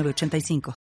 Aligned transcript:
85 0.00 0.74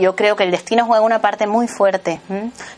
Yo 0.00 0.16
creo 0.16 0.34
que 0.34 0.44
el 0.44 0.50
destino 0.50 0.86
juega 0.86 1.04
una 1.04 1.20
parte 1.20 1.46
muy 1.46 1.68
fuerte, 1.68 2.20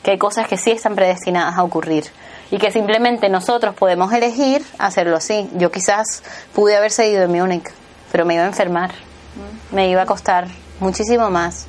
que 0.02 0.10
hay 0.10 0.19
cosas 0.19 0.48
que 0.48 0.57
sí 0.57 0.73
están 0.73 0.96
predestinadas 0.96 1.57
a 1.57 1.62
ocurrir 1.62 2.05
y 2.51 2.59
que 2.59 2.73
simplemente 2.73 3.29
nosotros 3.29 3.74
podemos 3.74 4.12
elegir 4.12 4.62
hacerlo 4.79 5.16
así. 5.16 5.48
Yo 5.55 5.71
quizás 5.71 6.23
pude 6.52 6.77
haber 6.77 6.91
seguido 6.91 7.23
en 7.23 7.32
Múnich, 7.32 7.71
pero 8.10 8.24
me 8.24 8.34
iba 8.34 8.43
a 8.43 8.48
enfermar, 8.48 8.91
me 9.71 9.88
iba 9.88 10.02
a 10.02 10.07
costar 10.07 10.48
muchísimo 10.80 11.30
más 11.30 11.69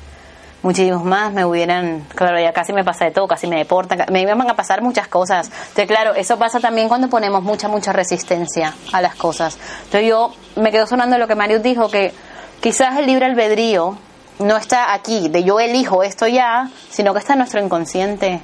muchísimos 0.64 1.04
más 1.04 1.30
me 1.32 1.44
hubieran, 1.44 2.06
claro, 2.14 2.40
ya 2.40 2.52
casi 2.52 2.72
me 2.72 2.82
pasa 2.82 3.04
de 3.04 3.10
todo, 3.10 3.28
casi 3.28 3.46
me 3.46 3.58
deportan, 3.58 4.06
me 4.10 4.22
iban 4.22 4.50
a 4.50 4.56
pasar 4.56 4.82
muchas 4.82 5.06
cosas. 5.08 5.46
Entonces, 5.46 5.86
claro, 5.86 6.14
eso 6.14 6.38
pasa 6.38 6.58
también 6.58 6.88
cuando 6.88 7.08
ponemos 7.08 7.42
mucha, 7.42 7.68
mucha 7.68 7.92
resistencia 7.92 8.74
a 8.90 9.02
las 9.02 9.14
cosas. 9.14 9.58
Entonces 9.84 10.08
yo 10.08 10.32
me 10.56 10.72
quedo 10.72 10.86
sonando 10.86 11.18
lo 11.18 11.28
que 11.28 11.34
Marius 11.34 11.62
dijo, 11.62 11.90
que 11.90 12.14
quizás 12.60 12.98
el 12.98 13.06
libre 13.06 13.26
albedrío 13.26 13.98
no 14.38 14.56
está 14.56 14.94
aquí, 14.94 15.28
de 15.28 15.44
yo 15.44 15.60
elijo 15.60 16.02
esto 16.02 16.26
ya, 16.26 16.70
sino 16.88 17.12
que 17.12 17.18
está 17.18 17.34
en 17.34 17.40
nuestro 17.40 17.62
inconsciente. 17.62 18.40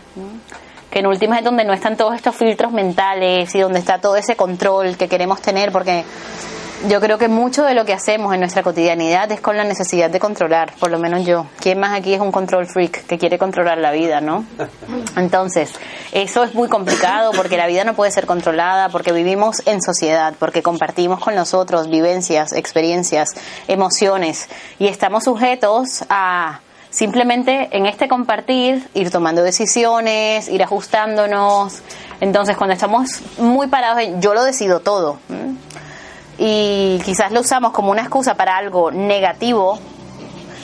Que 0.90 0.98
en 0.98 1.06
últimas 1.06 1.38
es 1.38 1.44
donde 1.44 1.64
no 1.64 1.72
están 1.72 1.96
todos 1.96 2.14
estos 2.14 2.36
filtros 2.36 2.70
mentales 2.70 3.54
y 3.54 3.60
donde 3.60 3.78
está 3.78 3.98
todo 3.98 4.16
ese 4.16 4.36
control 4.36 4.98
que 4.98 5.08
queremos 5.08 5.40
tener, 5.40 5.72
porque 5.72 6.04
yo 6.88 7.00
creo 7.00 7.18
que 7.18 7.28
mucho 7.28 7.64
de 7.64 7.74
lo 7.74 7.84
que 7.84 7.92
hacemos 7.92 8.32
en 8.32 8.40
nuestra 8.40 8.62
cotidianidad 8.62 9.30
es 9.32 9.40
con 9.40 9.56
la 9.56 9.64
necesidad 9.64 10.08
de 10.08 10.18
controlar, 10.18 10.72
por 10.78 10.90
lo 10.90 10.98
menos 10.98 11.26
yo. 11.26 11.46
¿Quién 11.60 11.78
más 11.78 11.92
aquí 11.92 12.14
es 12.14 12.20
un 12.20 12.32
control 12.32 12.66
freak 12.66 13.06
que 13.06 13.18
quiere 13.18 13.38
controlar 13.38 13.78
la 13.78 13.90
vida, 13.90 14.20
no? 14.20 14.44
Entonces, 15.16 15.72
eso 16.12 16.42
es 16.42 16.54
muy 16.54 16.68
complicado 16.68 17.32
porque 17.32 17.56
la 17.56 17.66
vida 17.66 17.84
no 17.84 17.94
puede 17.94 18.10
ser 18.10 18.26
controlada, 18.26 18.88
porque 18.88 19.12
vivimos 19.12 19.62
en 19.66 19.82
sociedad, 19.82 20.34
porque 20.38 20.62
compartimos 20.62 21.20
con 21.20 21.34
nosotros 21.34 21.90
vivencias, 21.90 22.52
experiencias, 22.52 23.30
emociones 23.68 24.48
y 24.78 24.88
estamos 24.88 25.24
sujetos 25.24 26.04
a 26.08 26.60
simplemente 26.88 27.68
en 27.72 27.86
este 27.86 28.08
compartir 28.08 28.88
ir 28.94 29.10
tomando 29.10 29.42
decisiones, 29.42 30.48
ir 30.48 30.62
ajustándonos. 30.62 31.82
Entonces, 32.20 32.56
cuando 32.56 32.74
estamos 32.74 33.20
muy 33.38 33.68
parados 33.68 34.02
yo 34.18 34.34
lo 34.34 34.44
decido 34.44 34.80
todo 34.80 35.18
y 36.42 36.98
quizás 37.04 37.32
lo 37.32 37.40
usamos 37.40 37.70
como 37.72 37.90
una 37.90 38.00
excusa 38.00 38.34
para 38.34 38.56
algo 38.56 38.90
negativo 38.90 39.78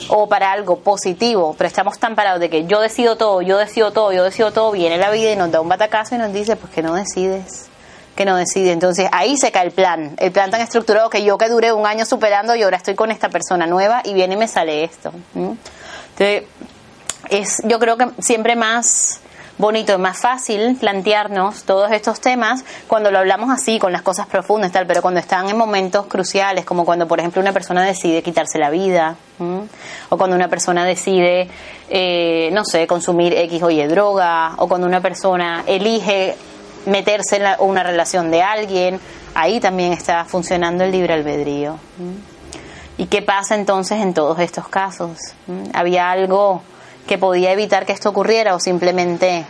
o 0.09 0.27
para 0.27 0.51
algo 0.51 0.79
positivo, 0.79 1.53
pero 1.55 1.67
estamos 1.67 1.99
tan 1.99 2.15
parados 2.15 2.39
de 2.39 2.49
que 2.49 2.65
yo 2.65 2.81
decido 2.81 3.15
todo, 3.15 3.43
yo 3.43 3.59
decido 3.59 3.91
todo, 3.91 4.11
yo 4.11 4.23
decido 4.23 4.51
todo, 4.51 4.71
viene 4.71 4.97
la 4.97 5.11
vida 5.11 5.31
y 5.31 5.35
nos 5.35 5.51
da 5.51 5.61
un 5.61 5.69
batacazo 5.69 6.15
y 6.15 6.17
nos 6.17 6.33
dice, 6.33 6.55
pues 6.55 6.73
que 6.73 6.81
no 6.81 6.95
decides, 6.95 7.67
que 8.15 8.25
no 8.25 8.35
decides. 8.37 8.73
Entonces 8.73 9.07
ahí 9.11 9.37
se 9.37 9.51
cae 9.51 9.67
el 9.67 9.71
plan, 9.71 10.15
el 10.17 10.31
plan 10.31 10.49
tan 10.49 10.61
estructurado 10.61 11.11
que 11.11 11.23
yo 11.23 11.37
que 11.37 11.47
duré 11.47 11.71
un 11.71 11.85
año 11.85 12.05
superando 12.05 12.55
y 12.55 12.63
ahora 12.63 12.77
estoy 12.77 12.95
con 12.95 13.11
esta 13.11 13.29
persona 13.29 13.67
nueva 13.67 14.01
y 14.03 14.15
viene 14.15 14.33
y 14.33 14.37
me 14.37 14.47
sale 14.47 14.83
esto. 14.83 15.11
Entonces, 15.35 16.43
es, 17.29 17.61
yo 17.65 17.77
creo 17.77 17.97
que 17.97 18.09
siempre 18.17 18.55
más 18.55 19.19
bonito 19.57 19.93
y 19.93 19.97
más 19.97 20.19
fácil 20.19 20.75
plantearnos 20.79 21.63
todos 21.63 21.91
estos 21.91 22.19
temas 22.19 22.63
cuando 22.87 23.11
lo 23.11 23.19
hablamos 23.19 23.49
así, 23.49 23.79
con 23.79 23.91
las 23.91 24.01
cosas 24.01 24.27
profundas, 24.27 24.71
tal, 24.71 24.85
pero 24.85 25.01
cuando 25.01 25.19
están 25.19 25.49
en 25.49 25.57
momentos 25.57 26.05
cruciales, 26.07 26.65
como 26.65 26.85
cuando, 26.85 27.07
por 27.07 27.19
ejemplo, 27.19 27.41
una 27.41 27.53
persona 27.53 27.83
decide 27.83 28.21
quitarse 28.21 28.59
la 28.59 28.69
vida, 28.69 29.15
o 30.09 30.17
cuando 30.17 30.35
una 30.35 30.47
persona 30.47 30.85
decide, 30.85 31.47
eh, 31.89 32.49
no 32.53 32.65
sé, 32.65 32.87
consumir 32.87 33.33
X 33.33 33.63
o 33.63 33.69
Y 33.69 33.85
droga, 33.85 34.53
o 34.57 34.67
cuando 34.67 34.87
una 34.87 35.01
persona 35.01 35.63
elige 35.67 36.35
meterse 36.85 37.37
en 37.37 37.45
una 37.59 37.83
relación 37.83 38.31
de 38.31 38.41
alguien, 38.41 38.99
ahí 39.35 39.59
también 39.59 39.93
está 39.93 40.25
funcionando 40.25 40.83
el 40.83 40.91
libre 40.91 41.13
albedrío. 41.13 41.77
¿Y 42.97 43.05
qué 43.05 43.21
pasa 43.21 43.53
entonces 43.55 44.01
en 44.01 44.13
todos 44.13 44.39
estos 44.39 44.67
casos? 44.67 45.17
¿Había 45.73 46.09
algo 46.09 46.63
que 47.07 47.17
podía 47.17 47.51
evitar 47.51 47.85
que 47.85 47.93
esto 47.93 48.09
ocurriera 48.09 48.53
o 48.53 48.59
simplemente 48.59 49.45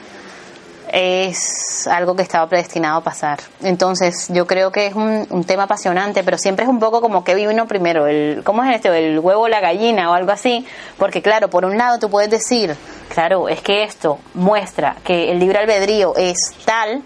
es 0.91 1.87
algo 1.87 2.15
que 2.15 2.21
estaba 2.21 2.47
predestinado 2.47 2.99
a 2.99 3.03
pasar. 3.03 3.39
Entonces, 3.61 4.27
yo 4.29 4.47
creo 4.47 4.71
que 4.71 4.87
es 4.87 4.95
un, 4.95 5.43
tema 5.45 5.63
apasionante, 5.63 6.23
pero 6.23 6.37
siempre 6.37 6.63
es 6.63 6.69
un 6.69 6.79
poco 6.79 7.01
como 7.01 7.23
que 7.23 7.35
vino 7.35 7.67
primero, 7.67 8.07
el, 8.07 8.41
¿cómo 8.43 8.63
es 8.63 8.75
esto? 8.75 8.93
El 8.93 9.19
huevo 9.19 9.43
o 9.43 9.47
la 9.47 9.59
gallina 9.59 10.11
o 10.11 10.13
algo 10.13 10.31
así, 10.31 10.65
porque 10.97 11.21
claro, 11.21 11.49
por 11.49 11.65
un 11.65 11.77
lado 11.77 11.99
tú 11.99 12.09
puedes 12.09 12.29
decir, 12.29 12.75
claro, 13.13 13.49
es 13.49 13.61
que 13.61 13.83
esto 13.83 14.19
muestra 14.33 14.95
que 15.03 15.31
el 15.31 15.39
libre 15.39 15.59
albedrío 15.59 16.15
es 16.15 16.53
tal, 16.65 17.01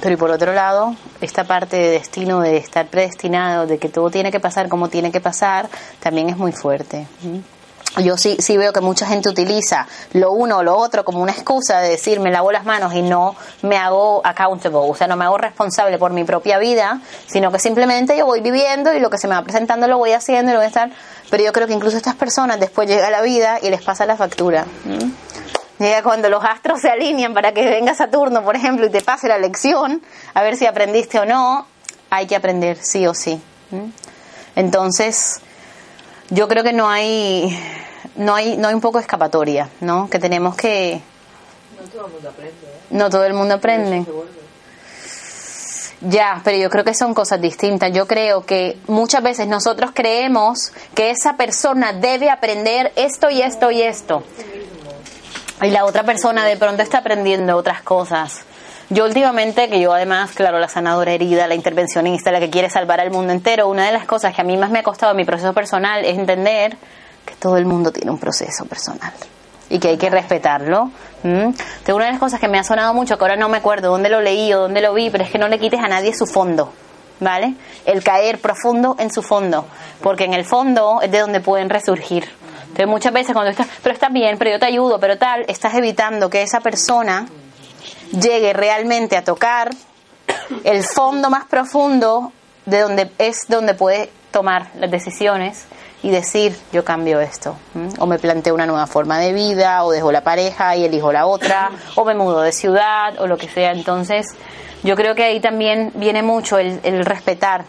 pero 0.00 0.14
y 0.14 0.16
por 0.16 0.30
otro 0.30 0.54
lado, 0.54 0.94
esta 1.20 1.44
parte 1.44 1.76
de 1.76 1.90
destino, 1.90 2.40
de 2.40 2.56
estar 2.56 2.86
predestinado, 2.86 3.66
de 3.66 3.78
que 3.78 3.90
todo 3.90 4.10
tiene 4.10 4.30
que 4.30 4.40
pasar 4.40 4.68
como 4.68 4.88
tiene 4.88 5.12
que 5.12 5.20
pasar, 5.20 5.68
también 6.00 6.30
es 6.30 6.36
muy 6.38 6.52
fuerte 6.52 7.06
yo 7.98 8.16
sí, 8.16 8.36
sí 8.38 8.56
veo 8.56 8.72
que 8.72 8.80
mucha 8.80 9.06
gente 9.06 9.28
utiliza 9.28 9.86
lo 10.12 10.32
uno 10.32 10.58
o 10.58 10.62
lo 10.62 10.76
otro 10.76 11.04
como 11.04 11.20
una 11.20 11.32
excusa 11.32 11.80
de 11.80 11.90
decir 11.90 12.20
me 12.20 12.30
lavo 12.30 12.52
las 12.52 12.64
manos 12.64 12.94
y 12.94 13.02
no 13.02 13.34
me 13.62 13.76
hago 13.76 14.20
accountable, 14.24 14.78
o 14.78 14.94
sea, 14.94 15.08
no 15.08 15.16
me 15.16 15.24
hago 15.24 15.38
responsable 15.38 15.98
por 15.98 16.12
mi 16.12 16.24
propia 16.24 16.58
vida, 16.58 17.00
sino 17.26 17.50
que 17.50 17.58
simplemente 17.58 18.16
yo 18.16 18.26
voy 18.26 18.40
viviendo 18.40 18.94
y 18.94 19.00
lo 19.00 19.10
que 19.10 19.18
se 19.18 19.26
me 19.26 19.34
va 19.34 19.42
presentando 19.42 19.88
lo 19.88 19.98
voy 19.98 20.12
haciendo 20.12 20.52
y 20.52 20.54
lo 20.54 20.60
voy 20.60 20.66
a 20.66 20.68
estar. 20.68 20.90
Pero 21.30 21.44
yo 21.44 21.52
creo 21.52 21.66
que 21.66 21.72
incluso 21.72 21.96
estas 21.96 22.14
personas 22.14 22.60
después 22.60 22.88
llega 22.88 23.10
la 23.10 23.22
vida 23.22 23.58
y 23.62 23.70
les 23.70 23.82
pasa 23.82 24.06
la 24.06 24.16
factura. 24.16 24.66
Llega 25.78 26.02
cuando 26.02 26.28
los 26.28 26.44
astros 26.44 26.80
se 26.80 26.90
alinean 26.90 27.34
para 27.34 27.52
que 27.52 27.64
venga 27.64 27.94
Saturno, 27.94 28.44
por 28.44 28.54
ejemplo, 28.54 28.86
y 28.86 28.90
te 28.90 29.00
pase 29.00 29.28
la 29.28 29.38
lección, 29.38 30.02
a 30.34 30.42
ver 30.42 30.56
si 30.56 30.66
aprendiste 30.66 31.18
o 31.18 31.24
no, 31.24 31.66
hay 32.10 32.26
que 32.26 32.36
aprender 32.36 32.76
sí 32.80 33.06
o 33.06 33.14
sí. 33.14 33.40
Entonces, 34.56 35.40
yo 36.28 36.48
creo 36.48 36.62
que 36.62 36.72
no 36.72 36.88
hay 36.88 37.56
no 38.16 38.34
hay 38.34 38.56
no 38.56 38.68
hay 38.68 38.74
un 38.74 38.80
poco 38.80 38.98
escapatoria 38.98 39.68
no 39.80 40.08
que 40.10 40.18
tenemos 40.18 40.56
que 40.56 41.00
no 41.80 41.88
todo 41.88 42.06
el 42.06 42.12
mundo 42.12 42.28
aprende 42.28 42.66
¿eh? 42.66 42.80
no 42.90 43.10
todo 43.10 43.24
el 43.24 43.34
mundo 43.34 43.54
aprende 43.54 44.06
ya, 46.02 46.40
pero 46.42 46.56
yo 46.56 46.70
creo 46.70 46.82
que 46.82 46.94
son 46.94 47.12
cosas 47.12 47.40
distintas. 47.40 47.92
Yo 47.92 48.06
creo 48.06 48.46
que 48.46 48.78
muchas 48.86 49.22
veces 49.22 49.46
nosotros 49.46 49.90
creemos 49.94 50.72
que 50.94 51.10
esa 51.10 51.36
persona 51.36 51.92
debe 51.92 52.30
aprender 52.30 52.92
esto 52.96 53.28
y 53.28 53.42
esto 53.42 53.70
y 53.70 53.82
esto. 53.82 54.22
Y 55.60 55.70
la 55.70 55.84
otra 55.84 56.04
persona 56.04 56.46
de 56.46 56.56
pronto 56.56 56.82
está 56.82 56.98
aprendiendo 56.98 57.54
otras 57.54 57.82
cosas. 57.82 58.40
Yo 58.88 59.04
últimamente, 59.04 59.68
que 59.68 59.78
yo 59.78 59.92
además, 59.92 60.30
claro, 60.32 60.58
la 60.58 60.68
sanadora 60.68 61.12
herida, 61.12 61.46
la 61.46 61.54
intervencionista, 61.54 62.32
la 62.32 62.40
que 62.40 62.50
quiere 62.50 62.70
salvar 62.70 62.98
al 63.00 63.10
mundo 63.10 63.32
entero, 63.32 63.68
una 63.68 63.84
de 63.84 63.92
las 63.92 64.06
cosas 64.06 64.34
que 64.34 64.40
a 64.40 64.44
mí 64.44 64.56
más 64.56 64.70
me 64.70 64.78
ha 64.78 64.82
costado 64.82 65.12
en 65.12 65.18
mi 65.18 65.24
proceso 65.24 65.52
personal 65.52 66.04
es 66.04 66.16
entender 66.16 66.78
todo 67.38 67.56
el 67.56 67.66
mundo 67.66 67.92
tiene 67.92 68.10
un 68.10 68.18
proceso 68.18 68.64
personal 68.64 69.12
y 69.70 69.78
que 69.78 69.88
hay 69.88 69.96
que 69.96 70.10
respetarlo. 70.10 70.90
¿Mm? 71.22 71.52
una 71.92 72.06
de 72.06 72.12
las 72.12 72.18
cosas 72.18 72.40
que 72.40 72.48
me 72.48 72.58
ha 72.58 72.64
sonado 72.64 72.94
mucho, 72.94 73.16
que 73.18 73.24
ahora 73.24 73.36
no 73.36 73.48
me 73.48 73.58
acuerdo 73.58 73.90
dónde 73.90 74.08
lo 74.08 74.20
leí 74.20 74.52
o 74.52 74.60
dónde 74.60 74.80
lo 74.80 74.94
vi, 74.94 75.10
pero 75.10 75.24
es 75.24 75.30
que 75.30 75.38
no 75.38 75.48
le 75.48 75.58
quites 75.58 75.80
a 75.80 75.88
nadie 75.88 76.12
su 76.14 76.26
fondo. 76.26 76.72
¿Vale? 77.20 77.54
El 77.84 78.02
caer 78.02 78.40
profundo 78.40 78.96
en 78.98 79.12
su 79.12 79.22
fondo, 79.22 79.66
porque 80.00 80.24
en 80.24 80.32
el 80.32 80.46
fondo 80.46 81.00
es 81.02 81.10
de 81.10 81.18
donde 81.18 81.40
pueden 81.40 81.68
resurgir. 81.68 82.26
Entonces 82.62 82.86
muchas 82.86 83.12
veces 83.12 83.34
cuando 83.34 83.50
estás, 83.50 83.66
pero 83.82 83.92
está 83.92 84.08
bien, 84.08 84.38
pero 84.38 84.52
yo 84.52 84.58
te 84.58 84.64
ayudo, 84.64 84.98
pero 84.98 85.18
tal, 85.18 85.44
estás 85.46 85.74
evitando 85.74 86.30
que 86.30 86.40
esa 86.40 86.60
persona 86.60 87.26
llegue 88.12 88.54
realmente 88.54 89.18
a 89.18 89.24
tocar 89.24 89.70
el 90.64 90.82
fondo 90.82 91.28
más 91.28 91.44
profundo 91.44 92.32
de 92.64 92.80
donde 92.80 93.10
es 93.18 93.40
donde 93.48 93.74
puede 93.74 94.10
tomar 94.30 94.70
las 94.76 94.90
decisiones 94.90 95.66
y 96.02 96.10
decir 96.10 96.56
yo 96.72 96.84
cambio 96.84 97.20
esto 97.20 97.56
o 97.98 98.06
me 98.06 98.18
planteo 98.18 98.54
una 98.54 98.66
nueva 98.66 98.86
forma 98.86 99.18
de 99.18 99.32
vida 99.32 99.84
o 99.84 99.90
dejo 99.90 100.12
la 100.12 100.22
pareja 100.22 100.76
y 100.76 100.84
elijo 100.84 101.12
la 101.12 101.26
otra 101.26 101.70
o 101.96 102.04
me 102.04 102.14
mudo 102.14 102.40
de 102.40 102.52
ciudad 102.52 103.20
o 103.20 103.26
lo 103.26 103.36
que 103.36 103.48
sea 103.48 103.72
entonces 103.72 104.26
yo 104.82 104.96
creo 104.96 105.14
que 105.14 105.24
ahí 105.24 105.40
también 105.40 105.92
viene 105.94 106.22
mucho 106.22 106.58
el, 106.58 106.80
el 106.84 107.04
respetar 107.04 107.64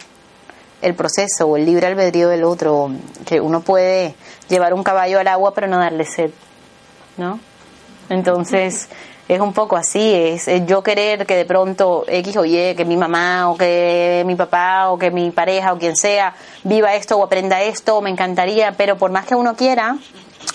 el 0.82 0.96
proceso 0.96 1.46
o 1.46 1.58
el 1.58 1.66
libre 1.66 1.88
albedrío 1.88 2.30
del 2.30 2.44
otro 2.44 2.90
que 3.26 3.42
uno 3.42 3.62
puede 3.62 4.16
llevar 4.50 4.74
un 4.74 4.84
caballo 4.84 5.20
al 5.20 5.28
agua 5.28 5.54
pero 5.54 5.68
no 5.68 5.78
darle 5.78 6.06
sed 6.06 6.32
¿no? 7.18 7.40
Entonces, 8.12 8.90
es 9.30 9.40
un 9.40 9.54
poco 9.54 9.78
así, 9.78 10.14
es, 10.14 10.50
yo 10.66 10.84
querer 10.84 11.26
que 11.26 11.38
de 11.38 11.46
pronto 11.46 12.04
X 12.06 12.36
o 12.36 12.44
Y, 12.44 12.76
que 12.76 12.84
mi 12.84 12.98
mamá 12.98 13.50
o 13.50 13.56
que 13.56 14.24
mi 14.26 14.36
papá 14.36 14.90
o 14.90 14.98
que 14.98 15.12
mi 15.12 15.32
pareja 15.32 15.72
o 15.72 15.78
quien 15.78 15.96
sea 15.96 16.36
viva 16.66 16.94
esto 16.94 17.18
o 17.18 17.24
aprenda 17.24 17.62
esto, 17.62 18.02
me 18.02 18.10
encantaría, 18.10 18.74
pero 18.74 18.98
por 18.98 19.12
más 19.12 19.26
que 19.26 19.34
uno 19.34 19.56
quiera, 19.56 19.96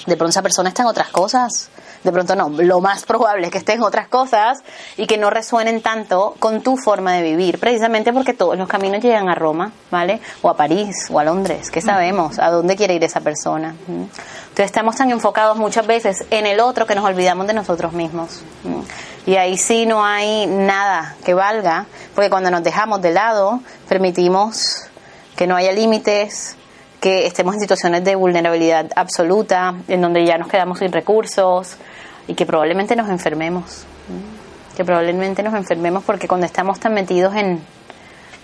de 0.06 0.16
pronto 0.18 0.28
esa 0.28 0.42
persona 0.42 0.68
está 0.68 0.82
en 0.82 0.88
otras 0.88 1.08
cosas. 1.08 1.70
De 2.06 2.12
pronto 2.12 2.36
no, 2.36 2.48
lo 2.50 2.80
más 2.80 3.04
probable 3.04 3.46
es 3.46 3.50
que 3.50 3.58
esté 3.58 3.72
en 3.72 3.82
otras 3.82 4.06
cosas 4.06 4.62
y 4.96 5.08
que 5.08 5.18
no 5.18 5.28
resuenen 5.28 5.82
tanto 5.82 6.36
con 6.38 6.62
tu 6.62 6.76
forma 6.76 7.14
de 7.14 7.22
vivir, 7.22 7.58
precisamente 7.58 8.12
porque 8.12 8.32
todos 8.32 8.56
los 8.56 8.68
caminos 8.68 9.02
llegan 9.02 9.28
a 9.28 9.34
Roma, 9.34 9.72
¿vale? 9.90 10.20
O 10.42 10.48
a 10.48 10.56
París 10.56 11.08
o 11.10 11.18
a 11.18 11.24
Londres, 11.24 11.68
¿qué 11.68 11.80
sabemos? 11.80 12.38
¿A 12.38 12.52
dónde 12.52 12.76
quiere 12.76 12.94
ir 12.94 13.02
esa 13.02 13.22
persona? 13.22 13.74
¿Mm? 13.88 14.02
Entonces 14.02 14.66
estamos 14.66 14.94
tan 14.94 15.10
enfocados 15.10 15.56
muchas 15.56 15.84
veces 15.84 16.24
en 16.30 16.46
el 16.46 16.60
otro 16.60 16.86
que 16.86 16.94
nos 16.94 17.04
olvidamos 17.04 17.48
de 17.48 17.54
nosotros 17.54 17.92
mismos. 17.92 18.44
¿Mm? 18.62 19.28
Y 19.28 19.34
ahí 19.34 19.58
sí 19.58 19.84
no 19.84 20.04
hay 20.04 20.46
nada 20.46 21.16
que 21.24 21.34
valga, 21.34 21.86
porque 22.14 22.30
cuando 22.30 22.52
nos 22.52 22.62
dejamos 22.62 23.02
de 23.02 23.10
lado, 23.10 23.58
permitimos 23.88 24.86
que 25.34 25.48
no 25.48 25.56
haya 25.56 25.72
límites, 25.72 26.54
que 27.06 27.24
estemos 27.24 27.54
en 27.54 27.60
situaciones 27.60 28.02
de 28.02 28.16
vulnerabilidad 28.16 28.90
absoluta, 28.96 29.76
en 29.86 30.00
donde 30.00 30.24
ya 30.24 30.38
nos 30.38 30.48
quedamos 30.48 30.80
sin 30.80 30.90
recursos 30.90 31.76
y 32.26 32.34
que 32.34 32.44
probablemente 32.44 32.96
nos 32.96 33.08
enfermemos. 33.08 33.84
Que 34.76 34.84
probablemente 34.84 35.40
nos 35.44 35.54
enfermemos 35.54 36.02
porque 36.02 36.26
cuando 36.26 36.46
estamos 36.46 36.80
tan 36.80 36.94
metidos 36.94 37.32
en 37.36 37.62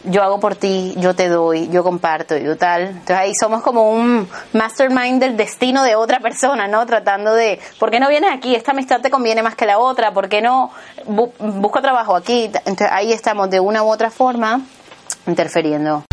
yo 0.04 0.22
hago 0.22 0.38
por 0.38 0.54
ti, 0.54 0.94
yo 0.96 1.16
te 1.16 1.28
doy, 1.28 1.70
yo 1.70 1.82
comparto, 1.82 2.36
yo 2.36 2.56
tal. 2.56 2.82
Entonces 2.82 3.16
ahí 3.16 3.32
somos 3.34 3.62
como 3.62 3.90
un 3.90 4.28
mastermind 4.52 5.20
del 5.20 5.36
destino 5.36 5.82
de 5.82 5.96
otra 5.96 6.20
persona, 6.20 6.68
¿no? 6.68 6.86
Tratando 6.86 7.34
de, 7.34 7.58
¿por 7.80 7.90
qué 7.90 7.98
no 7.98 8.08
vienes 8.08 8.30
aquí? 8.32 8.54
Esta 8.54 8.70
amistad 8.70 9.00
te 9.00 9.10
conviene 9.10 9.42
más 9.42 9.56
que 9.56 9.66
la 9.66 9.80
otra, 9.80 10.12
¿por 10.12 10.28
qué 10.28 10.40
no 10.40 10.70
bu 11.06 11.32
busco 11.40 11.82
trabajo 11.82 12.14
aquí? 12.14 12.44
Entonces 12.44 12.88
ahí 12.92 13.12
estamos 13.12 13.50
de 13.50 13.58
una 13.58 13.82
u 13.82 13.90
otra 13.90 14.08
forma 14.12 14.60
interfiriendo. 15.26 16.04